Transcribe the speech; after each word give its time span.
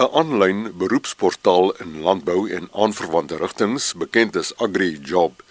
'n 0.00 0.08
aanlyn 0.16 0.60
beroepsportaal 0.80 1.74
in 1.84 2.00
landbou 2.00 2.48
en 2.56 2.68
aanverwante 2.72 3.36
rigtings, 3.36 3.92
bekend 3.92 4.36
as 4.36 4.52
AgriJob. 4.56 5.42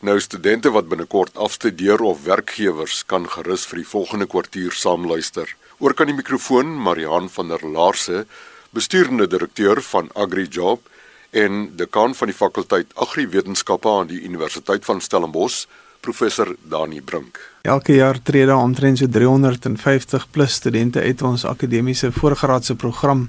Nou 0.00 0.20
studente 0.20 0.70
wat 0.72 0.88
binnekort 0.88 1.36
afstudeer 1.36 2.00
of 2.00 2.24
werkgewers 2.24 3.02
kan 3.06 3.28
gerus 3.28 3.66
vir 3.68 3.82
die 3.82 3.90
volgende 3.90 4.26
kwartier 4.26 4.72
saamluister. 4.72 5.44
Oor 5.78 5.94
kan 5.94 6.08
die 6.08 6.16
mikrofoon 6.16 6.72
Marihan 6.86 7.28
van 7.28 7.52
der 7.52 7.68
Laarse, 7.68 8.24
bestuurende 8.70 9.28
direkteur 9.28 9.82
van 9.82 10.08
AgriJob 10.14 10.88
en 11.30 11.76
dekaan 11.76 12.14
van 12.14 12.32
die 12.32 12.36
fakulteit 12.36 12.96
Agriwetenskappe 12.96 13.88
aan 13.88 14.08
die 14.08 14.24
Universiteit 14.24 14.84
van 14.88 15.00
Stellenbosch, 15.00 15.66
professor 16.00 16.56
Dani 16.64 17.00
Brink. 17.00 17.40
Elke 17.62 17.92
jaar 18.00 18.22
tree 18.22 18.46
daar 18.46 18.64
omtrent 18.64 18.98
so 18.98 19.06
350 19.06 20.30
plus 20.30 20.52
studente 20.52 21.00
uit 21.00 21.22
ons 21.22 21.44
akademiese 21.44 22.12
voorgraadse 22.12 22.74
program. 22.74 23.28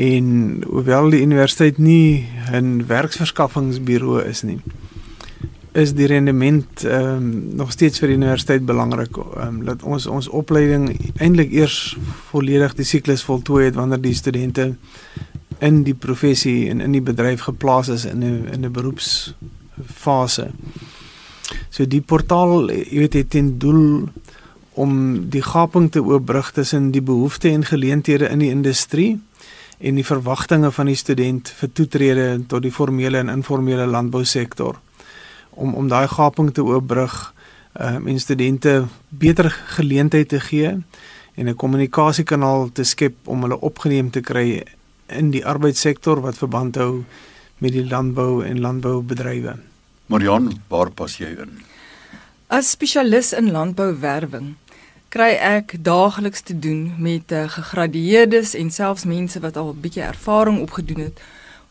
En 0.00 0.62
hoewel 0.66 1.10
die 1.12 1.20
universiteit 1.20 1.78
nie 1.78 2.26
'n 2.52 2.86
werksverskaffingsburo 2.86 4.16
is 4.18 4.42
nie, 4.42 4.58
is 5.72 5.92
die 5.94 6.06
rendement 6.06 6.84
ehm 6.84 7.16
um, 7.16 7.56
nog 7.56 7.72
steeds 7.72 7.98
vir 7.98 8.08
die 8.08 8.16
universiteit 8.16 8.64
belangrik. 8.64 9.16
Ehm 9.16 9.46
um, 9.46 9.64
dat 9.64 9.82
ons 9.82 10.06
ons 10.06 10.28
opleiding 10.28 10.96
eintlik 11.16 11.52
eers 11.52 11.96
volledig 12.30 12.74
die 12.74 12.84
siklus 12.84 13.22
voltooi 13.22 13.64
het 13.64 13.74
wanneer 13.74 14.00
die 14.00 14.14
studente 14.14 14.74
in 15.58 15.82
die 15.82 15.94
professie 15.94 16.70
en 16.70 16.80
in 16.80 16.92
die 16.92 17.04
bedryf 17.04 17.40
geplaas 17.40 17.88
is 17.88 18.04
in 18.04 18.24
'n 18.24 18.48
in 18.52 18.64
'n 18.64 18.72
beroepsfase. 18.72 20.50
So 21.68 21.86
die 21.86 22.00
portaal, 22.00 22.70
jy 22.70 22.98
weet, 22.98 23.12
het 23.12 23.30
ten 23.30 23.58
doel 23.58 24.08
om 24.70 25.28
die 25.30 25.42
gaping 25.42 25.90
te 25.90 26.02
oorbrug 26.02 26.52
tussen 26.52 26.90
die 26.90 27.02
behoeftes 27.02 27.52
en 27.52 27.64
geleenthede 27.64 28.28
in 28.28 28.38
die 28.38 28.50
industrie 28.50 29.20
en 29.80 29.96
die 29.96 30.04
verwagtinge 30.04 30.70
van 30.76 30.90
die 30.90 30.98
student 30.98 31.48
vir 31.56 31.72
toetrede 31.72 32.26
tot 32.48 32.62
die 32.62 32.72
formele 32.72 33.18
en 33.22 33.32
informele 33.32 33.86
landbousektor 33.88 34.76
om 35.50 35.74
om 35.74 35.88
daai 35.88 36.08
gaping 36.08 36.52
te 36.54 36.64
oorbrug 36.64 37.16
um, 37.80 38.06
en 38.06 38.20
studente 38.20 38.74
beter 39.08 39.50
geleenthede 39.76 40.26
te 40.36 40.40
gee 40.40 40.76
en 41.34 41.48
'n 41.48 41.56
kommunikasiekanaal 41.56 42.72
te 42.72 42.84
skep 42.84 43.14
om 43.24 43.42
hulle 43.42 43.60
opgeneem 43.60 44.10
te 44.10 44.20
kry 44.20 44.62
in 45.06 45.30
die 45.30 45.46
arbeidssektor 45.46 46.20
wat 46.20 46.38
verband 46.38 46.76
hou 46.76 47.04
met 47.58 47.72
die 47.72 47.86
landbou 47.86 48.44
en 48.44 48.60
landboubedrywe. 48.60 49.56
Marian, 50.06 50.62
waar 50.68 50.90
pas 50.90 51.16
jy 51.16 51.28
in? 51.28 51.62
As 52.46 52.70
spesialis 52.70 53.32
in 53.32 53.50
landbouwerwing 53.50 54.54
kry 55.10 55.34
ek 55.34 55.74
daagliks 55.82 56.44
te 56.46 56.54
doen 56.54 56.94
met 56.98 57.32
uh, 57.34 57.48
gegradueerdes 57.50 58.54
en 58.54 58.70
selfs 58.70 59.04
mense 59.04 59.40
wat 59.42 59.56
al 59.56 59.72
'n 59.72 59.80
bietjie 59.80 60.06
ervaring 60.06 60.60
opgedoen 60.62 61.00
het 61.10 61.20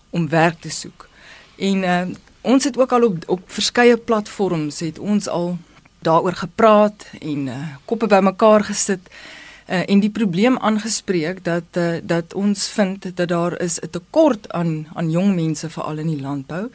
om 0.09 0.29
werk 0.29 0.59
te 0.59 0.69
soek. 0.69 1.07
En 1.55 1.83
uh, 1.83 2.01
ons 2.41 2.63
het 2.63 2.77
ook 2.77 2.91
al 2.91 3.03
op 3.03 3.23
op 3.27 3.41
verskeie 3.45 3.97
platforms 3.97 4.79
het 4.79 4.99
ons 4.99 5.27
al 5.27 5.57
daaroor 5.99 6.35
gepraat 6.35 7.05
en 7.19 7.47
uh, 7.47 7.55
koppe 7.85 8.07
bymekaar 8.07 8.63
gesit 8.63 9.07
uh, 9.07 9.89
en 9.89 9.99
die 9.99 10.11
probleem 10.11 10.57
aangespreek 10.57 11.43
dat 11.43 11.77
uh, 11.77 11.99
dat 12.03 12.33
ons 12.33 12.67
vind 12.67 13.15
dat 13.15 13.27
daar 13.27 13.61
is 13.61 13.79
'n 13.79 13.89
tekort 13.89 14.51
aan 14.51 14.87
aan 14.93 15.11
jong 15.11 15.35
mense 15.35 15.69
veral 15.69 15.97
in 15.97 16.07
die 16.07 16.21
landbou 16.21 16.71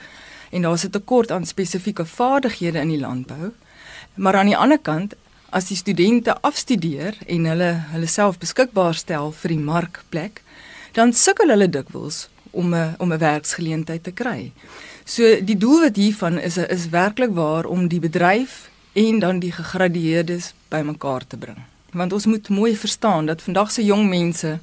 en 0.51 0.62
daar's 0.62 0.85
'n 0.85 0.91
tekort 0.91 1.31
aan 1.31 1.47
spesifieke 1.47 2.07
vaardighede 2.07 2.79
in 2.79 2.89
die 2.89 3.01
landbou. 3.01 3.53
Maar 4.15 4.35
aan 4.35 4.47
die 4.47 4.57
ander 4.57 4.79
kant, 4.79 5.15
as 5.55 5.71
die 5.71 5.79
studente 5.79 6.35
afstudeer 6.43 7.15
en 7.31 7.47
hulle 7.47 7.71
hulle 7.93 8.11
self 8.11 8.41
beskikbaar 8.43 8.97
stel 8.99 9.31
vir 9.39 9.55
die 9.55 9.63
markplek, 9.63 10.41
dan 10.99 11.15
sukkel 11.15 11.53
hulle 11.55 11.69
dikwels 11.71 12.29
om 12.51 12.75
'n 12.75 12.95
om 12.99 13.13
'n 13.13 13.19
werksgeleentheid 13.19 14.03
te 14.03 14.13
kry. 14.13 14.53
So 15.05 15.23
die 15.41 15.59
doel 15.59 15.81
wat 15.81 15.97
hiervan 15.97 16.39
is 16.39 16.57
is 16.57 16.89
werklik 16.89 17.35
waar 17.35 17.67
om 17.67 17.89
die 17.89 18.01
bedryf 18.01 18.70
en 18.93 19.19
dan 19.19 19.39
die 19.39 19.53
gegradueerdes 19.53 20.55
bymekaar 20.69 21.27
te 21.27 21.37
bring. 21.37 21.59
Want 21.93 22.13
ons 22.13 22.27
moet 22.27 22.48
mooi 22.48 22.77
verstaan 22.77 23.27
dat 23.27 23.43
vandag 23.43 23.70
se 23.70 23.85
jong 23.85 24.09
mense 24.09 24.59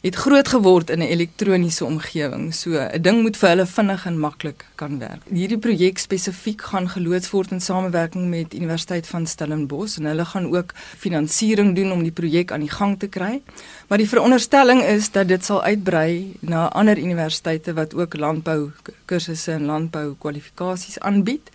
het 0.00 0.14
groot 0.14 0.48
geword 0.48 0.90
in 0.90 0.98
'n 0.98 1.10
elektroniese 1.10 1.84
omgewing. 1.84 2.54
So 2.54 2.70
'n 2.70 3.02
ding 3.02 3.22
moet 3.22 3.36
vir 3.36 3.48
hulle 3.48 3.66
vinnig 3.66 4.06
en 4.06 4.18
maklik 4.18 4.66
kan 4.74 4.98
werk. 4.98 5.22
Hierdie 5.30 5.58
projek 5.58 5.98
spesifiek 5.98 6.62
gaan 6.62 6.88
geloods 6.88 7.30
word 7.30 7.50
in 7.50 7.60
samewerking 7.60 8.28
met 8.28 8.54
Universiteit 8.54 9.06
van 9.06 9.26
Stellenbosch 9.26 9.98
en 9.98 10.04
hulle 10.04 10.24
gaan 10.24 10.56
ook 10.56 10.72
finansiering 10.96 11.74
doen 11.76 11.92
om 11.92 12.02
die 12.02 12.12
projek 12.12 12.52
aan 12.52 12.60
die 12.60 12.70
gang 12.70 12.98
te 12.98 13.06
kry. 13.06 13.42
Maar 13.88 13.98
die 13.98 14.08
veronderstelling 14.08 14.82
is 14.82 15.10
dat 15.10 15.28
dit 15.28 15.44
sal 15.44 15.62
uitbrei 15.62 16.34
na 16.40 16.68
ander 16.68 16.98
universiteite 16.98 17.72
wat 17.72 17.94
ook 17.94 18.16
landbou 18.16 18.70
kursusse 19.04 19.52
en 19.52 19.64
landbou 19.64 20.14
kwalifikasies 20.18 20.98
aanbied. 20.98 21.50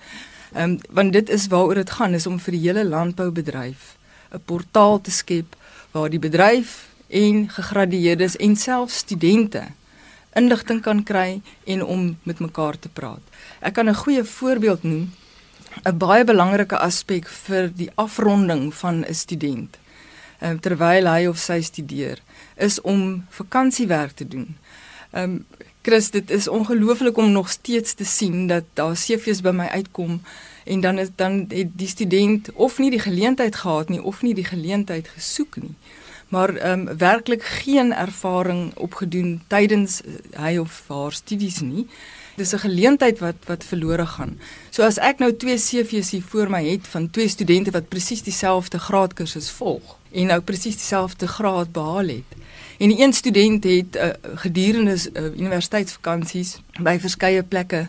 Ehm 0.54 0.70
um, 0.70 0.80
want 0.90 1.14
dit 1.14 1.30
is 1.30 1.48
waaroor 1.48 1.76
dit 1.76 1.90
gaan 1.90 2.14
is 2.14 2.28
om 2.28 2.40
vir 2.40 2.52
die 2.52 2.68
hele 2.68 2.86
landboubedryf 2.86 3.98
'n 4.34 4.42
portaal 4.46 5.02
te 5.02 5.12
skep 5.12 5.56
waar 5.92 6.10
die 6.10 6.20
bedryf 6.20 6.93
en 7.14 7.50
gegradueerdes 7.50 8.36
en 8.42 8.56
selfs 8.58 8.98
studente 9.06 9.68
inligting 10.34 10.82
kan 10.82 11.04
kry 11.06 11.42
en 11.70 11.84
om 11.86 12.06
met 12.24 12.40
mekaar 12.42 12.80
te 12.80 12.90
praat. 12.90 13.22
Ek 13.62 13.74
kan 13.74 13.90
'n 13.90 14.02
goeie 14.04 14.24
voorbeeld 14.24 14.84
noem. 14.84 15.12
'n 15.86 15.98
Baie 15.98 16.24
belangrike 16.24 16.78
aspek 16.78 17.28
vir 17.28 17.70
die 17.76 17.92
afronding 17.96 18.74
van 18.74 19.06
'n 19.06 19.14
student 19.14 19.78
um, 20.42 20.60
terwyl 20.60 21.08
hy 21.08 21.28
of 21.28 21.38
sy 21.38 21.62
studeer 21.62 22.20
is 22.56 22.82
om 22.82 23.26
vakansiewerk 23.30 24.12
te 24.12 24.28
doen. 24.28 24.58
Ehm 25.12 25.24
um, 25.24 25.46
Chris, 25.86 26.12
dit 26.12 26.30
is 26.32 26.48
ongelooflik 26.48 27.18
om 27.18 27.32
nog 27.32 27.50
steeds 27.50 27.94
te 27.94 28.06
sien 28.06 28.48
dat 28.48 28.64
daar 28.74 28.96
CV's 28.96 29.42
by 29.42 29.52
my 29.52 29.66
uitkom 29.68 30.22
en 30.64 30.82
dan 30.82 31.00
is 31.00 31.10
dan 31.16 31.46
het 31.50 31.74
die 31.76 31.88
student 31.88 32.52
of 32.54 32.78
nie 32.80 32.90
die 32.90 33.00
geleentheid 33.00 33.56
gehad 33.56 33.90
nie 33.90 34.02
of 34.02 34.22
nie 34.22 34.34
die 34.34 34.46
geleentheid 34.46 35.08
gesoek 35.08 35.56
nie 35.56 35.76
maar 36.34 36.56
ehm 36.56 36.88
um, 36.88 36.98
werklik 36.98 37.44
geen 37.44 37.94
ervaring 37.94 38.76
opgedoen 38.76 39.42
tydens 39.48 40.02
uh, 40.02 40.14
hy 40.46 40.58
of 40.58 40.84
haar 40.88 41.12
studies 41.12 41.60
nie. 41.62 41.88
Dis 42.36 42.54
'n 42.54 42.66
geleentheid 42.66 43.20
wat 43.20 43.40
wat 43.46 43.64
verlore 43.64 44.06
gaan. 44.06 44.40
So 44.70 44.82
as 44.84 44.98
ek 44.98 45.20
nou 45.20 45.32
twee 45.36 45.58
CV's 45.58 46.10
hier 46.10 46.26
voor 46.32 46.50
my 46.50 46.64
het 46.66 46.88
van 46.88 47.10
twee 47.10 47.28
studente 47.28 47.72
wat 47.72 47.88
presies 47.88 48.24
dieselfde 48.24 48.80
graadkursus 48.80 49.50
volg 49.50 49.98
en 50.12 50.26
nou 50.26 50.42
presies 50.42 50.76
dieselfde 50.76 51.28
graad 51.28 51.72
behaal 51.72 52.08
het. 52.08 52.30
En 52.80 52.88
die 52.90 53.02
een 53.04 53.14
student 53.14 53.64
het 53.64 53.96
uh, 53.96 54.10
gedurende 54.36 54.98
uh, 55.14 55.24
universiteitsvakansies 55.38 56.62
by 56.80 56.98
verskeie 57.00 57.44
plekke 57.44 57.88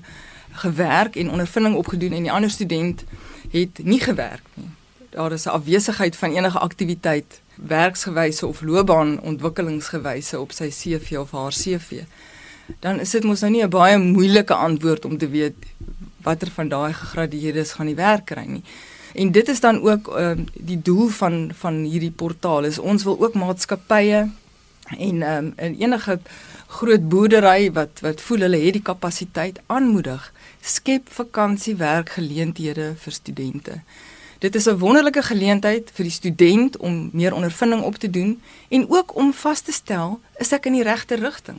gewerk 0.53 1.17
en 1.17 1.31
ondervinding 1.31 1.77
opgedoen 1.77 2.13
en 2.13 2.23
die 2.23 2.33
ander 2.33 2.51
student 2.51 3.05
het 3.51 3.81
nie 3.83 4.01
gewerk 4.01 4.47
nie. 4.55 4.71
Daar 5.11 5.33
is 5.33 5.45
'n 5.45 5.57
afwesigheid 5.59 6.17
van 6.17 6.37
enige 6.37 6.59
aktiwiteit 6.59 7.41
werksgewyse 7.57 8.47
of 8.47 8.63
loopbaanontwikkelingsgewyse 8.63 10.41
op 10.41 10.53
sy 10.53 10.71
CV 10.71 11.19
of 11.19 11.31
haar 11.31 11.53
CV, 11.53 12.05
dan 12.81 13.01
is 13.01 13.11
dit 13.11 13.25
mos 13.25 13.41
nou 13.41 13.51
nie 13.51 13.63
'n 13.63 13.71
baie 13.71 13.99
moeilike 13.99 14.55
antwoord 14.55 15.05
om 15.05 15.19
te 15.19 15.29
weet 15.29 15.55
watter 16.23 16.51
van 16.51 16.69
daai 16.69 16.93
gegradueerdes 16.93 17.73
gaan 17.73 17.87
die 17.87 18.01
werk 18.01 18.25
kry 18.27 18.47
nie. 18.47 18.65
En 19.15 19.31
dit 19.33 19.49
is 19.49 19.61
dan 19.61 19.83
ook 19.83 20.09
uh, 20.09 20.33
die 20.55 20.83
doel 20.83 21.09
van 21.09 21.51
van 21.55 21.75
hierdie 21.85 22.11
portaal 22.11 22.65
is 22.65 22.79
ons 22.79 23.05
wil 23.05 23.21
ook 23.21 23.35
maatskappye 23.35 24.31
en 24.99 25.23
um, 25.23 25.53
en 25.57 25.77
enige 25.79 26.19
groot 26.67 27.09
boerdery 27.09 27.73
wat 27.73 28.01
wat 28.01 28.21
voel 28.21 28.47
hulle 28.47 28.61
het 28.65 28.73
die 28.73 28.83
kapasiteit 28.83 29.61
aanmoedig 29.67 30.33
skep 30.61 31.09
vakansiewerkgeleenthede 31.13 32.95
vir 32.97 33.13
studente. 33.13 33.81
Dit 34.45 34.55
is 34.55 34.67
'n 34.69 34.79
wonderlike 34.79 35.23
geleentheid 35.23 35.91
vir 35.95 36.05
die 36.05 36.13
student 36.13 36.77
om 36.77 37.09
meer 37.13 37.35
ondervinding 37.35 37.83
op 37.83 37.97
te 37.97 38.11
doen 38.11 38.43
en 38.69 38.91
ook 38.91 39.17
om 39.17 39.33
vas 39.33 39.61
te 39.61 39.73
stel 39.73 40.21
is 40.37 40.53
ek 40.53 40.67
in 40.67 40.73
die 40.73 40.83
regte 40.83 41.15
rigting. 41.15 41.57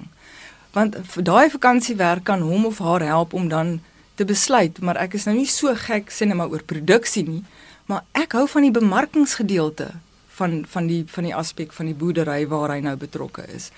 Want 0.71 0.95
vir 1.01 1.23
daai 1.23 1.49
vakansiewerk 1.49 2.23
kan 2.23 2.41
hom 2.41 2.65
of 2.65 2.77
haar 2.77 3.01
help 3.01 3.33
om 3.33 3.47
dan 3.47 3.81
te 4.15 4.25
besluit, 4.25 4.79
maar 4.79 4.95
ek 4.95 5.13
is 5.13 5.23
nou 5.23 5.37
nie 5.37 5.47
so 5.47 5.75
gek 5.75 6.11
sien 6.11 6.27
net 6.27 6.37
maar 6.37 6.49
oor 6.49 6.63
produksie 6.63 7.27
nie, 7.27 7.43
maar 7.85 8.03
ek 8.11 8.31
hou 8.31 8.47
van 8.47 8.61
die 8.61 8.71
bemarkingsgedeelte 8.71 9.91
van 10.27 10.65
van 10.69 10.87
die 10.87 11.03
van 11.07 11.23
die 11.23 11.35
aspek 11.35 11.73
van 11.73 11.85
die 11.85 11.95
boerdery 11.95 12.47
waar 12.47 12.69
hy 12.69 12.79
nou 12.79 12.95
betrokke 12.95 13.47
is. 13.55 13.71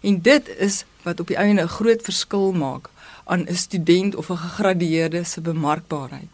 En 0.00 0.20
dit 0.20 0.48
is 0.58 0.84
wat 1.02 1.20
op 1.20 1.26
die 1.26 1.36
einde 1.36 1.62
'n 1.62 1.68
groot 1.68 2.02
verskil 2.02 2.52
maak 2.52 2.88
aan 3.24 3.46
'n 3.48 3.54
student 3.54 4.14
of 4.14 4.30
'n 4.30 4.36
gegradueerde 4.36 5.24
se 5.24 5.40
bemarkbaarheid. 5.40 6.30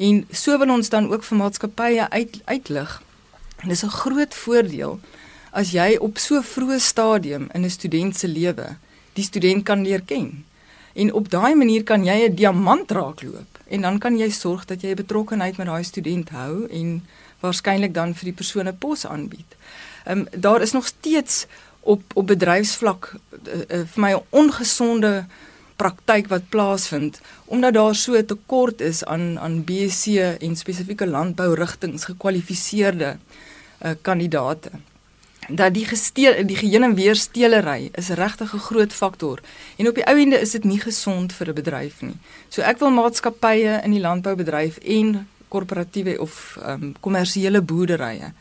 En 0.00 0.24
so 0.32 0.58
wil 0.58 0.72
ons 0.72 0.88
dan 0.88 1.10
ook 1.12 1.24
vir 1.28 1.36
maatskappye 1.36 2.10
uit 2.10 2.40
uitlig. 2.44 3.02
Dis 3.68 3.84
'n 3.84 3.96
groot 4.02 4.34
voordeel 4.34 5.00
as 5.50 5.70
jy 5.70 5.96
op 6.00 6.18
so 6.18 6.40
vroeë 6.40 6.78
stadium 6.80 7.48
in 7.52 7.64
'n 7.64 7.70
student 7.70 8.16
se 8.16 8.28
lewe 8.28 8.76
die 9.12 9.24
student 9.24 9.64
kan 9.64 9.82
leer 9.82 10.02
ken. 10.02 10.44
En 10.92 11.12
op 11.12 11.30
daai 11.30 11.54
manier 11.54 11.82
kan 11.84 12.04
jy 12.04 12.28
'n 12.28 12.34
diamant 12.34 12.90
raakloop 12.90 13.58
en 13.68 13.80
dan 13.80 13.98
kan 13.98 14.18
jy 14.18 14.30
sorg 14.30 14.64
dat 14.64 14.80
jy 14.80 14.94
betrokkeheid 14.94 15.56
met 15.56 15.66
daai 15.66 15.84
student 15.84 16.28
hou 16.28 16.66
en 16.66 17.06
waarskynlik 17.40 17.94
dan 17.94 18.14
vir 18.14 18.24
die 18.24 18.38
persone 18.40 18.72
pos 18.72 19.06
aanbied. 19.06 19.56
Ehm 20.04 20.18
um, 20.18 20.26
daar 20.40 20.62
is 20.62 20.72
nog 20.72 20.86
steeds 20.86 21.46
op 21.80 22.02
op 22.14 22.26
bedryfsvlak 22.26 23.12
uh, 23.12 23.54
uh, 23.54 23.86
vir 23.86 24.00
my 24.00 24.12
'n 24.14 24.22
ongesonde 24.30 25.26
praktyk 25.80 26.28
wat 26.32 26.48
plaasvind 26.52 27.20
omdat 27.44 27.74
daar 27.74 27.94
so 27.94 28.12
'n 28.16 28.26
tekort 28.26 28.80
is 28.80 29.04
aan 29.04 29.38
aan 29.38 29.64
BSc 29.64 30.06
en 30.46 30.56
spesifieke 30.56 31.06
landbourigtings 31.06 32.04
gekwalifiseerde 32.04 33.16
uh, 33.16 33.90
kandidate 34.02 34.70
dat 35.48 35.74
die 35.74 35.84
gesteel 35.86 36.46
die 36.46 36.56
geheen 36.56 36.82
en 36.82 36.94
weer 36.94 37.16
stelery 37.16 37.90
is 37.92 38.08
regtig 38.08 38.54
'n 38.54 38.58
groot 38.58 38.92
faktor 38.92 39.40
en 39.76 39.88
op 39.88 39.94
die 39.94 40.06
ou 40.06 40.18
ende 40.20 40.40
is 40.40 40.50
dit 40.50 40.64
nie 40.64 40.80
gesond 40.80 41.32
vir 41.32 41.48
'n 41.48 41.54
bedryf 41.54 42.02
nie. 42.02 42.16
So 42.48 42.62
ek 42.62 42.78
wil 42.78 42.90
maatskappye 42.90 43.80
in 43.84 43.90
die 43.90 44.00
landboubedryf 44.00 44.76
en 44.76 45.28
korporatiewe 45.48 46.20
of 46.20 46.58
ehm, 46.62 46.92
kommersiële 47.00 47.58
um, 47.58 47.64
boerderye 47.64 48.32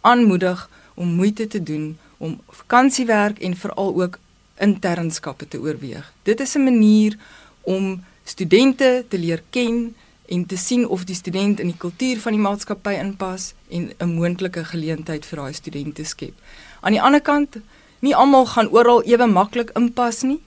aanmoedig 0.00 0.68
om 0.94 1.08
moeite 1.08 1.46
te 1.46 1.62
doen 1.62 1.98
om 2.18 2.40
vakansiewerk 2.48 3.38
en 3.38 3.56
veral 3.56 4.02
ook 4.02 4.18
internskappe 4.60 5.48
te 5.48 5.60
oorweeg. 5.60 6.12
Dit 6.22 6.40
is 6.40 6.54
'n 6.54 6.64
manier 6.64 7.16
om 7.60 8.04
studente 8.24 9.04
te 9.08 9.18
leer 9.18 9.42
ken 9.50 9.94
en 10.26 10.46
te 10.46 10.56
sien 10.56 10.88
of 10.88 11.04
die 11.04 11.14
student 11.14 11.60
in 11.60 11.66
die 11.66 11.76
kultuur 11.76 12.20
van 12.20 12.32
die 12.32 12.40
maatskappy 12.40 12.94
inpas 12.94 13.54
en 13.68 13.90
'n 13.98 14.14
moontlike 14.14 14.64
geleentheid 14.64 15.26
vir 15.26 15.38
daai 15.38 15.52
studente 15.52 16.04
skep. 16.04 16.34
Aan 16.80 16.92
die 16.92 17.02
ander 17.02 17.20
kant, 17.20 17.56
nie 17.98 18.14
almal 18.14 18.46
gaan 18.46 18.70
oral 18.70 19.02
ewe 19.02 19.26
maklik 19.26 19.70
inpas 19.74 20.22
nie, 20.22 20.40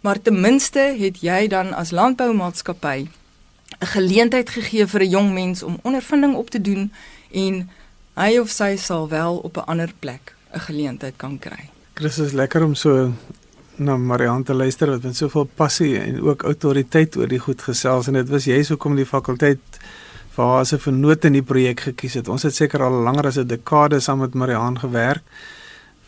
maar 0.00 0.22
ten 0.22 0.40
minste 0.40 0.94
het 0.98 1.20
jy 1.20 1.48
dan 1.48 1.74
as 1.74 1.90
landboumaatskappy 1.90 3.08
'n 3.80 3.86
geleentheid 3.86 4.48
gegee 4.50 4.86
vir 4.86 5.00
'n 5.00 5.10
jong 5.10 5.32
mens 5.32 5.62
om 5.62 5.78
ondervinding 5.82 6.34
op 6.34 6.50
te 6.50 6.60
doen 6.60 6.92
en 7.30 7.70
hy 8.14 8.38
of 8.38 8.50
sy 8.50 8.76
sal 8.76 9.08
wel 9.08 9.36
op 9.36 9.56
'n 9.56 9.66
ander 9.66 9.92
plek 9.98 10.34
'n 10.54 10.60
geleentheid 10.60 11.14
kan 11.16 11.38
kry. 11.38 11.70
Chris 11.94 12.18
is 12.18 12.32
lekker 12.32 12.64
om 12.64 12.74
so 12.74 13.12
na 13.76 13.96
Marianne 13.96 14.44
te 14.44 14.54
luister 14.54 14.90
wat 14.90 15.02
met 15.02 15.16
soveel 15.16 15.48
passie 15.56 15.98
en 15.98 16.20
ook 16.22 16.42
autoriteit 16.42 17.16
oor 17.16 17.28
die 17.28 17.42
goed 17.42 17.62
gesels 17.62 18.08
en 18.08 18.18
dit 18.18 18.28
was 18.28 18.46
jy 18.46 18.60
hoekom 18.68 18.96
die 18.96 19.06
fakulteit 19.08 19.80
vir 20.34 20.44
haar 20.44 20.60
as 20.60 20.72
'n 20.72 20.78
vernoot 20.78 21.24
in 21.24 21.32
die 21.32 21.42
projek 21.42 21.80
gekies 21.80 22.14
het. 22.14 22.28
Ons 22.28 22.42
het 22.42 22.54
seker 22.54 22.82
al 22.82 23.02
langer 23.02 23.26
as 23.26 23.38
'n 23.38 23.46
dekade 23.46 24.00
saam 24.00 24.18
met 24.18 24.34
Marianne 24.34 24.78
gewerk 24.78 25.22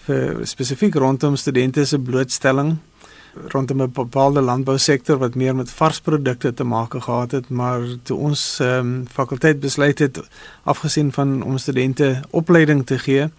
vir 0.07 0.47
spesifiek 0.47 0.95
rondom 0.95 1.37
studente 1.37 1.85
se 1.85 1.99
blootstelling 1.99 2.79
rondom 3.53 3.83
'n 3.83 3.93
bepaalde 3.93 4.41
landbousektor 4.41 5.19
wat 5.19 5.35
meer 5.35 5.57
met 5.57 5.71
varsprodukte 5.71 6.55
te 6.55 6.65
maak 6.65 6.95
gehad 7.03 7.31
het, 7.31 7.49
maar 7.49 7.81
toe 8.03 8.19
ons 8.19 8.59
ehm 8.61 8.79
um, 8.79 9.07
fakulteit 9.13 9.61
besluit 9.61 9.99
het 9.99 10.21
afgesien 10.63 11.13
van 11.13 11.43
om 11.43 11.59
studente 11.59 12.21
opleiding 12.31 12.87
te 12.87 12.99
gee 12.99 13.31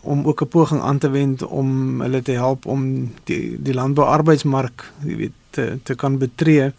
om 0.00 0.26
ook 0.26 0.42
'n 0.42 0.48
poging 0.48 0.80
aan 0.80 0.98
te 0.98 1.10
wend 1.10 1.42
om 1.42 2.00
hulle 2.00 2.22
te 2.22 2.32
help 2.32 2.66
om 2.66 3.12
die 3.24 3.62
die 3.62 3.74
landbouarbeidsmark, 3.74 4.92
jy 5.04 5.16
weet, 5.16 5.36
te 5.50 5.78
te 5.82 5.94
kan 5.94 6.18
betree. 6.18 6.72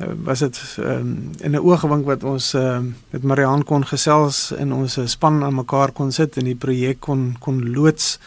Uh, 0.00 0.06
was 0.24 0.38
dit 0.38 0.76
um, 0.78 1.30
in 1.38 1.50
'n 1.50 1.58
oogwink 1.58 2.04
wat 2.04 2.24
ons 2.24 2.54
uh, 2.54 2.78
met 3.10 3.22
Marianne 3.22 3.64
kon 3.64 3.86
gesels 3.86 4.52
en 4.56 4.72
ons 4.72 4.98
span 5.04 5.42
aan 5.44 5.54
mekaar 5.54 5.92
kon 5.92 6.12
sit 6.12 6.36
en 6.36 6.44
die 6.44 6.54
projek 6.54 7.00
kon 7.00 7.36
kon 7.38 7.70
loods. 7.70 8.18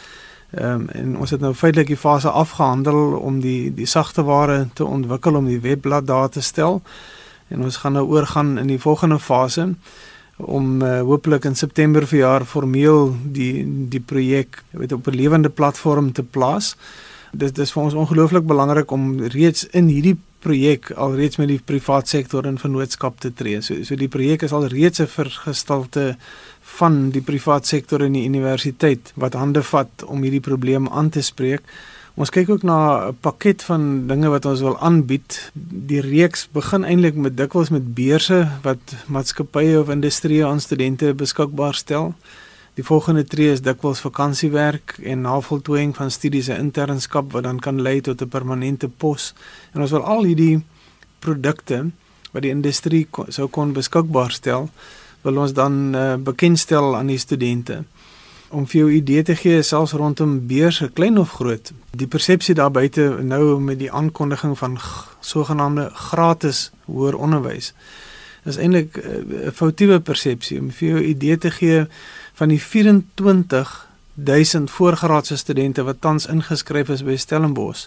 Um, 0.60 0.88
en 0.88 1.16
ons 1.18 1.30
het 1.30 1.40
nou 1.40 1.54
feitelik 1.54 1.86
die 1.86 1.96
fase 1.96 2.30
afgehandel 2.30 3.16
om 3.18 3.40
die 3.40 3.74
die 3.74 3.86
sagte 3.86 4.22
ware 4.22 4.68
te 4.72 4.84
ontwikkel 4.84 5.34
om 5.34 5.46
die 5.46 5.60
webblad 5.60 6.06
daar 6.06 6.28
te 6.28 6.40
stel. 6.40 6.82
En 7.48 7.62
ons 7.62 7.76
gaan 7.76 7.92
nou 7.92 8.06
oorgaan 8.06 8.58
in 8.58 8.66
die 8.66 8.80
volgende 8.80 9.18
fase 9.18 9.74
om 10.36 10.82
uh, 10.82 11.00
hopelik 11.00 11.44
in 11.44 11.54
September 11.54 12.06
verjaar 12.06 12.44
formeel 12.44 13.14
die 13.24 13.64
die 13.88 14.00
projek 14.00 14.62
weet 14.70 14.92
op 14.92 15.06
'n 15.06 15.16
lewende 15.16 15.48
platform 15.48 16.12
te 16.12 16.22
plaas. 16.22 16.76
Dit 17.32 17.58
is 17.58 17.72
vir 17.72 17.82
ons 17.82 17.94
ongelooflik 17.94 18.46
belangrik 18.46 18.90
om 18.90 19.20
reeds 19.20 19.66
in 19.66 19.88
hierdie 19.88 20.16
projek 20.44 20.90
alreeds 20.90 21.36
met 21.36 21.48
die 21.48 21.60
privaat 21.64 22.08
sektor 22.08 22.46
in 22.46 22.58
vennootskap 22.58 23.20
te 23.20 23.32
tree. 23.32 23.62
So 23.62 23.82
so 23.82 23.96
die 23.96 24.08
projek 24.08 24.42
is 24.42 24.52
al 24.52 24.66
reeds 24.66 25.00
'n 25.00 25.06
vergestalte 25.06 26.16
van 26.78 27.10
die 27.10 27.22
privaat 27.22 27.66
sektor 27.66 28.02
in 28.02 28.12
die 28.12 28.24
universiteit 28.28 29.12
wat 29.14 29.34
hande 29.34 29.62
vat 29.62 30.04
om 30.06 30.22
hierdie 30.22 30.40
probleem 30.40 30.88
aan 30.88 31.10
te 31.10 31.22
spreek. 31.22 31.62
Ons 32.14 32.30
kyk 32.30 32.46
ook 32.50 32.62
na 32.62 33.10
'n 33.10 33.16
pakket 33.20 33.62
van 33.62 34.06
dinge 34.06 34.28
wat 34.28 34.44
ons 34.44 34.60
wil 34.60 34.78
aanbied. 34.78 35.50
Die 35.90 36.00
reeks 36.00 36.48
begin 36.52 36.84
eintlik 36.84 37.14
met 37.14 37.36
dikwels 37.36 37.68
met 37.68 37.94
beurse 37.94 38.48
wat 38.62 38.94
maatskappye 39.06 39.80
of 39.80 39.88
industrie 39.88 40.46
aan 40.46 40.60
studente 40.60 41.14
beskikbaar 41.14 41.74
stel. 41.74 42.14
Die 42.74 42.84
volgende 42.84 43.24
tree 43.24 43.50
is 43.50 43.60
dikwels 43.60 44.00
vakansiewerk 44.00 44.98
en 45.02 45.20
navoltooiing 45.20 45.96
van 45.96 46.10
studies 46.10 46.48
en 46.48 46.58
internskap 46.58 47.32
wat 47.32 47.42
dan 47.42 47.58
kan 47.58 47.82
lei 47.82 48.00
tot 48.00 48.22
'n 48.22 48.28
permanente 48.28 48.88
pos. 48.88 49.34
En 49.72 49.80
ons 49.80 49.90
wil 49.90 50.02
al 50.02 50.22
hierdie 50.24 50.62
produkte 51.18 51.90
wat 52.32 52.42
die 52.42 52.50
industrie 52.50 53.08
sou 53.28 53.48
kon 53.48 53.72
beskikbaar 53.72 54.30
stel, 54.30 54.70
wil 55.22 55.36
ons 55.36 55.52
dan 55.52 55.94
uh, 55.94 56.14
bekendstel 56.14 56.96
aan 56.96 57.06
die 57.06 57.18
studente 57.18 57.84
om 58.54 58.66
vir 58.70 58.80
jou 58.80 58.90
idee 58.94 59.22
te 59.22 59.36
gee 59.36 59.62
selfs 59.62 59.92
rondom 59.98 60.46
beurse 60.46 60.88
klein 60.94 61.18
of 61.18 61.30
groot. 61.38 61.72
Die 61.90 62.06
persepsie 62.06 62.54
daar 62.54 62.70
buite 62.70 63.18
nou 63.22 63.60
met 63.60 63.78
die 63.78 63.92
aankondiging 63.92 64.58
van 64.58 64.78
sogenaamde 65.20 65.90
gratis 66.08 66.70
hoër 66.86 67.16
onderwys 67.16 67.74
is 68.44 68.56
eintlik 68.60 68.96
eh, 68.96 69.10
'n 69.10 69.42
uh, 69.46 69.52
foutiewe 69.52 70.00
persepsie 70.00 70.60
om 70.60 70.70
vir 70.70 70.88
jou 70.88 71.00
idee 71.00 71.38
te 71.38 71.50
gee 71.50 71.86
van 72.34 72.48
die 72.48 72.60
24000 72.60 74.70
voorgraadse 74.70 75.36
studente 75.36 75.82
wat 75.82 76.00
tans 76.00 76.26
ingeskryf 76.26 76.88
is 76.88 77.02
by 77.02 77.16
Stellenbosch 77.16 77.86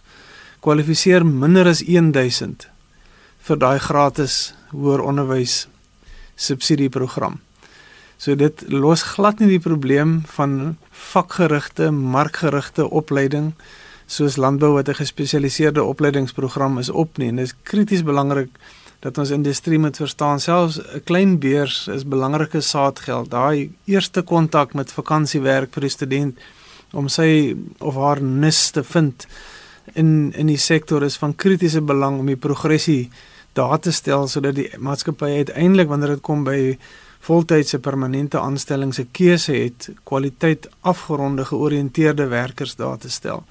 kwalifiseer 0.60 1.26
minder 1.26 1.68
as 1.68 1.84
1000 1.86 2.70
vir 3.48 3.58
daai 3.58 3.80
gratis 3.80 4.54
hoër 4.72 5.02
onderwys 5.02 5.68
subsidieprogram. 6.36 7.47
So 8.18 8.36
dit 8.36 8.64
los 8.74 9.04
glad 9.14 9.40
nie 9.40 9.48
die 9.48 9.62
probleem 9.62 10.24
van 10.34 10.78
vakgerigte, 10.90 11.92
markgerigte 11.92 12.90
opleiding 12.90 13.54
soos 14.08 14.38
landbou 14.38 14.74
wat 14.74 14.90
'n 14.90 15.02
gespesialiseerde 15.04 15.84
opleidingsprogram 15.84 16.78
is 16.80 16.90
op 16.90 17.18
nie. 17.18 17.28
En 17.28 17.36
dit 17.36 17.46
is 17.46 17.56
krities 17.64 18.04
belangrik 18.04 18.50
dat 19.00 19.18
ons 19.18 19.30
industrie 19.30 19.80
moet 19.80 19.98
verstaan 19.98 20.40
selfs 20.40 20.80
'n 20.80 21.04
klein 21.04 21.40
beurs 21.40 21.88
is 21.88 22.08
belangrike 22.08 22.62
saadgeld. 22.62 23.30
Daai 23.30 23.72
eerste 23.86 24.22
kontak 24.22 24.74
met 24.74 24.92
vakansiewerk 24.92 25.74
vir 25.74 25.82
die 25.82 25.90
student 25.90 26.38
om 26.94 27.08
sy 27.08 27.56
of 27.80 27.96
haar 27.96 28.22
nis 28.22 28.70
te 28.70 28.84
vind 28.84 29.28
in 29.94 30.34
in 30.36 30.48
die 30.48 30.58
sektor 30.58 31.04
is 31.04 31.18
van 31.18 31.36
kritiese 31.36 31.82
belang 31.82 32.20
om 32.20 32.26
die 32.26 32.36
progressie 32.36 33.10
daar 33.54 33.80
te 33.80 33.92
stel 33.92 34.28
sodat 34.28 34.56
die 34.56 34.70
maatskappy 34.78 35.26
uiteindelik 35.26 35.88
wanneer 35.88 36.08
dit 36.08 36.22
kom 36.22 36.44
by 36.44 36.78
voltydse 37.28 37.80
permanente 37.84 38.40
aanstelling 38.40 38.94
se 38.96 39.06
keuse 39.12 39.54
het 39.54 39.90
kwaliteit 40.08 40.70
afgeronde 40.82 41.46
georiënteerde 41.46 42.28
werkers 42.32 42.76
daar 42.76 42.98
te 42.98 43.10
stel. 43.10 43.44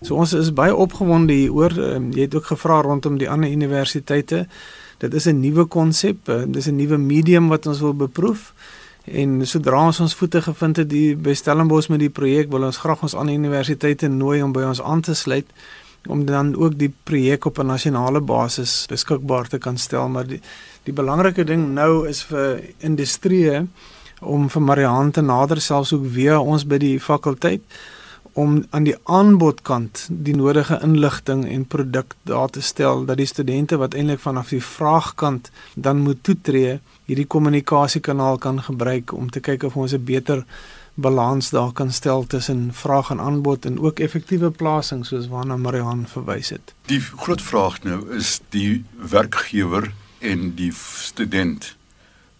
So 0.00 0.16
ons 0.16 0.32
is 0.32 0.52
baie 0.56 0.72
opgewonde 0.72 1.36
hieroor. 1.36 1.76
Um, 1.76 2.08
jy 2.16 2.24
het 2.24 2.34
ook 2.34 2.48
gevra 2.54 2.80
rondom 2.86 3.18
die 3.20 3.28
ander 3.28 3.50
universiteite. 3.52 4.46
Dit 4.98 5.14
is 5.14 5.26
'n 5.28 5.40
nuwe 5.40 5.64
konsep, 5.64 6.28
uh, 6.28 6.44
dis 6.46 6.68
'n 6.68 6.76
nuwe 6.76 6.96
medium 6.96 7.48
wat 7.48 7.66
ons 7.66 7.80
wil 7.80 7.94
beproef. 7.94 8.52
En 9.04 9.46
sodra 9.46 9.86
ons 9.86 10.00
ons 10.00 10.14
voete 10.14 10.42
gevind 10.42 10.76
het 10.76 10.88
die 10.88 11.16
by 11.16 11.34
Stellenbosch 11.34 11.88
met 11.88 11.98
die 11.98 12.10
projek, 12.10 12.50
wil 12.50 12.64
ons 12.64 12.76
graag 12.76 13.02
ons 13.02 13.14
ander 13.14 13.34
universiteite 13.34 14.08
nooi 14.08 14.42
om 14.42 14.52
by 14.52 14.62
ons 14.62 14.82
aan 14.82 15.00
te 15.00 15.14
sluit 15.14 15.46
om 16.08 16.24
dan 16.24 16.56
ook 16.56 16.78
die 16.78 16.92
projek 17.02 17.44
op 17.44 17.58
'n 17.58 17.66
nasionale 17.66 18.20
basis 18.20 18.86
beskikbaar 18.88 19.48
te 19.48 19.58
kan 19.58 19.78
stel, 19.78 20.08
maar 20.08 20.26
die 20.26 20.40
die 20.84 20.92
belangrike 20.92 21.44
ding 21.44 21.74
nou 21.74 22.08
is 22.08 22.22
vir 22.22 22.60
industrie 22.78 23.68
om 24.20 24.48
vir 24.48 24.62
Marianne 24.62 25.10
te 25.10 25.20
nader 25.20 25.60
selfs 25.60 25.92
ook 25.92 26.06
via 26.12 26.40
ons 26.40 26.66
by 26.66 26.78
die 26.78 27.00
fakulteit 27.00 27.62
om 28.32 28.60
aan 28.70 28.84
die 28.86 28.96
aanbodkant 29.10 30.06
die 30.10 30.34
nodige 30.36 30.78
inligting 30.86 31.44
en 31.48 31.66
produk 31.66 32.14
daar 32.28 32.50
te 32.50 32.62
stel 32.62 33.04
dat 33.04 33.18
die 33.18 33.26
studente 33.26 33.76
wat 33.80 33.94
eintlik 33.94 34.20
vanaf 34.22 34.52
die 34.54 34.62
vraagkant 34.62 35.50
dan 35.74 36.04
moet 36.04 36.22
toetree 36.22 36.78
hierdie 37.10 37.26
kommunikasiekanaal 37.26 38.38
kan 38.38 38.62
gebruik 38.62 39.12
om 39.12 39.30
te 39.30 39.40
kyk 39.40 39.66
of 39.66 39.76
ons 39.76 39.92
'n 39.92 40.04
beter 40.04 40.44
balans 41.00 41.50
daar 41.50 41.72
kan 41.72 41.92
stel 41.92 42.26
tussen 42.26 42.70
vraag 42.74 43.10
en 43.10 43.20
aanbod 43.20 43.64
en 43.64 43.80
ook 43.80 43.98
effektiewe 43.98 44.50
plasing 44.50 45.06
soos 45.06 45.28
waarna 45.28 45.56
Marian 45.56 46.06
verwys 46.08 46.48
het. 46.48 46.74
Die 46.86 47.00
groot 47.00 47.42
vraag 47.42 47.82
nou 47.82 48.00
is 48.16 48.40
die 48.48 48.84
werkgewer 48.96 49.92
en 50.18 50.54
die 50.54 50.72
student 50.94 51.76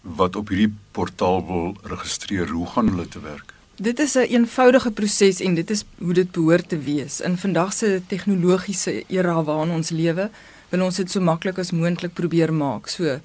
wat 0.01 0.35
op 0.35 0.49
hierdie 0.49 0.73
portaal 0.91 1.43
wil 1.45 1.75
registreer, 1.83 2.49
hoe 2.49 2.67
gaan 2.67 2.89
hulle 2.89 3.07
te 3.07 3.21
werk? 3.21 3.53
Dit 3.81 3.99
is 3.99 4.13
'n 4.13 4.19
een 4.19 4.29
eenvoudige 4.29 4.91
proses 4.91 5.39
en 5.39 5.55
dit 5.55 5.69
is 5.69 5.83
hoe 5.97 6.13
dit 6.13 6.31
behoort 6.31 6.69
te 6.69 6.77
wees. 6.77 7.21
In 7.21 7.37
vandag 7.37 7.73
se 7.73 8.01
tegnologiese 8.07 9.03
era 9.07 9.43
waarin 9.43 9.73
ons 9.73 9.89
lewe, 9.89 10.29
wil 10.69 10.81
ons 10.81 10.95
dit 10.95 11.11
so 11.11 11.19
maklik 11.19 11.57
as 11.57 11.71
moontlik 11.71 12.13
probeer 12.13 12.53
maak. 12.53 12.87
So 12.87 13.19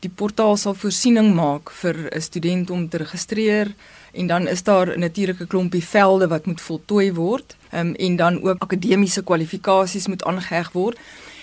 die 0.00 0.10
portaal 0.10 0.56
sal 0.56 0.74
voorsiening 0.74 1.34
maak 1.34 1.70
vir 1.70 2.08
'n 2.14 2.20
student 2.20 2.70
om 2.70 2.88
te 2.88 2.96
registreer 2.96 3.74
En 4.12 4.26
dan 4.26 4.48
is 4.48 4.62
daar 4.62 4.98
natuurlik 4.98 5.40
'n 5.40 5.46
klompie 5.46 5.84
velde 5.84 6.28
wat 6.28 6.46
moet 6.46 6.60
voltooi 6.60 7.12
word, 7.12 7.56
um, 7.74 7.94
en 7.94 8.16
dan 8.16 8.42
ook 8.42 8.62
akademiese 8.62 9.22
kwalifikasies 9.22 10.06
moet 10.06 10.24
aangeheg 10.24 10.72
word. 10.72 10.98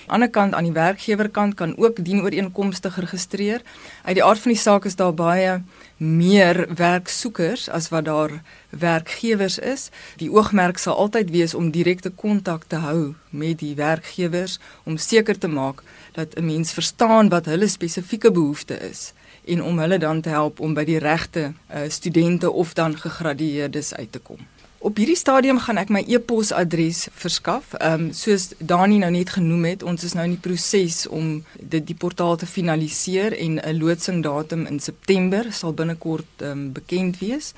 Aan 0.08 0.22
die 0.22 0.30
ander 0.30 0.30
kant 0.30 0.54
aan 0.54 0.64
die 0.64 0.74
werkgewerkant 0.74 1.54
kan 1.54 1.78
ook 1.78 2.04
dienooreenkomstig 2.06 2.94
geregistreer. 2.94 3.62
Uit 4.04 4.16
die 4.16 4.24
aard 4.24 4.40
van 4.40 4.52
die 4.52 4.62
saak 4.62 4.86
is 4.86 4.96
daar 4.96 5.14
baie 5.14 5.64
meer 5.98 6.68
werksoekers 6.76 7.70
as 7.70 7.90
wat 7.90 8.06
daar 8.06 8.42
werkgewers 8.70 9.58
is. 9.60 9.90
Die 10.22 10.32
oogmerk 10.32 10.78
sal 10.78 10.96
altyd 10.96 11.30
wees 11.30 11.54
om 11.54 11.72
direkte 11.72 12.10
kontak 12.10 12.64
te 12.68 12.76
hou 12.76 13.16
met 13.30 13.60
die 13.60 13.76
werkgewers 13.76 14.60
om 14.84 14.98
seker 14.98 15.38
te 15.38 15.48
maak 15.48 15.82
dat 16.16 16.36
'n 16.36 16.46
mens 16.46 16.72
verstaan 16.72 17.30
wat 17.30 17.46
hulle 17.46 17.68
spesifieke 17.68 18.32
behoeftes 18.32 18.80
is 18.80 19.14
en 19.46 19.64
om 19.64 19.80
hulle 19.80 19.98
dan 19.98 20.22
te 20.22 20.30
help 20.30 20.60
om 20.60 20.74
by 20.74 20.84
die 20.84 21.00
regte 21.00 21.52
uh, 21.52 21.80
studente 21.88 22.52
of 22.52 22.74
dan 22.74 22.98
gegradueerdes 22.98 23.94
uit 23.94 24.12
te 24.12 24.20
kom. 24.20 24.38
Op 24.86 25.00
hierdie 25.02 25.18
stadium 25.18 25.58
gaan 25.58 25.80
ek 25.82 25.90
my 25.90 26.04
e-posadres 26.06 27.08
verskaf. 27.18 27.72
Ehm 27.74 28.04
um, 28.04 28.12
soos 28.14 28.52
Dani 28.60 29.00
nou 29.02 29.10
net 29.12 29.32
genoem 29.34 29.64
het, 29.66 29.84
ons 29.84 30.04
is 30.06 30.14
nou 30.14 30.26
in 30.28 30.36
die 30.36 30.42
proses 30.42 31.08
om 31.08 31.40
dit 31.58 31.88
die 31.88 31.96
portaal 31.98 32.38
te 32.38 32.46
finaliseer 32.46 33.34
en 33.34 33.58
'n 33.58 33.80
loodsingdatum 33.80 34.68
in 34.70 34.80
September 34.80 35.50
sal 35.50 35.74
binnekort 35.74 36.30
ehm 36.38 36.52
um, 36.52 36.72
bekend 36.72 37.18
wees. 37.20 37.54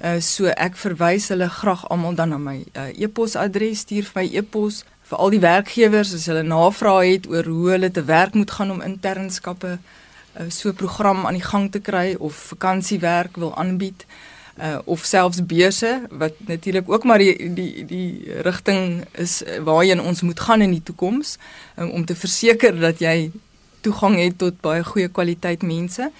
Uh 0.00 0.20
so 0.20 0.46
ek 0.46 0.76
verwys 0.76 1.28
hulle 1.28 1.48
graag 1.48 1.84
almal 1.88 2.14
dan 2.14 2.28
na 2.28 2.38
my 2.38 2.64
uh, 2.72 2.88
e-posadres, 2.96 3.78
stuur 3.84 4.04
vir 4.04 4.22
my 4.22 4.28
e-pos 4.40 4.84
vir 5.10 5.18
al 5.18 5.30
die 5.34 5.42
werkgewers 5.42 6.14
as 6.14 6.28
hulle 6.30 6.42
navrae 6.46 7.14
het 7.16 7.26
oor 7.30 7.44
hoe 7.50 7.70
hulle 7.74 7.90
te 7.90 8.04
werk 8.06 8.34
moet 8.38 8.50
gaan 8.50 8.70
om 8.70 8.82
internskappe 8.82 9.78
uh, 9.78 10.48
so 10.48 10.68
'n 10.70 10.74
program 10.74 11.26
aan 11.26 11.38
die 11.38 11.48
gang 11.52 11.70
te 11.70 11.80
kry 11.80 12.14
of 12.18 12.34
vakansiewerk 12.34 13.36
wil 13.36 13.56
aanbied 13.56 14.06
uh, 14.62 14.78
of 14.84 15.04
selfs 15.04 15.46
beurse 15.46 16.02
wat 16.10 16.34
natuurlik 16.38 16.90
ook 16.90 17.04
maar 17.04 17.18
die 17.18 17.52
die 17.54 17.84
die 17.84 18.32
rigting 18.42 19.04
is 19.12 19.42
uh, 19.42 19.58
waarheen 19.58 20.00
ons 20.00 20.20
moet 20.20 20.40
gaan 20.40 20.62
in 20.62 20.70
die 20.70 20.82
toekoms 20.82 21.38
um, 21.76 21.90
om 21.90 22.04
te 22.04 22.14
verseker 22.14 22.80
dat 22.80 22.98
jy 22.98 23.30
toegang 23.80 24.18
het 24.20 24.38
tot 24.38 24.60
baie 24.60 24.84
goeie 24.84 25.08
kwaliteit 25.08 25.62
mense 25.62 26.10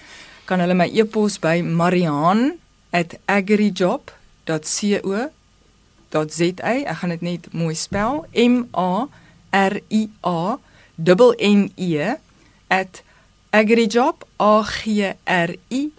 kan 0.45 0.59
hulle 0.59 0.73
my 0.73 0.89
e-pos 0.91 1.39
by 1.39 1.61
marian@agrijob.co.za 6.13 6.85
ek 6.91 6.97
gaan 6.97 7.09
dit 7.09 7.21
net 7.21 7.47
mooi 7.53 7.75
spel 7.75 8.25
m 8.33 8.67
a 8.73 9.07
r 9.51 9.79
i 9.89 10.09
a 10.23 10.57
n 11.37 11.71
e 11.75 12.15
@agrijob 13.51 14.25
a 14.39 14.63
g 14.63 15.15
r 15.25 15.55
i 15.69 15.91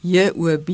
j 0.00 0.30
o 0.30 0.58
b 0.58 0.70